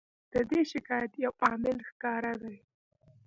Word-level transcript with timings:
د 0.33 0.35
دې 0.49 0.61
شکایت 0.71 1.11
یو 1.25 1.33
عامل 1.43 1.77
ښکاره 1.89 2.33
دی. 2.41 2.57